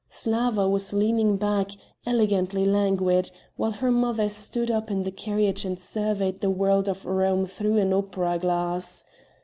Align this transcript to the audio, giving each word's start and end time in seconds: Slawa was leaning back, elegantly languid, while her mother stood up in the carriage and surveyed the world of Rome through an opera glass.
Slawa 0.09 0.67
was 0.67 0.93
leaning 0.93 1.37
back, 1.37 1.73
elegantly 2.07 2.65
languid, 2.65 3.29
while 3.55 3.69
her 3.69 3.91
mother 3.91 4.29
stood 4.29 4.71
up 4.71 4.89
in 4.89 5.03
the 5.03 5.11
carriage 5.11 5.63
and 5.63 5.79
surveyed 5.79 6.41
the 6.41 6.49
world 6.49 6.89
of 6.89 7.05
Rome 7.05 7.45
through 7.45 7.77
an 7.77 7.93
opera 7.93 8.39
glass. 8.39 9.03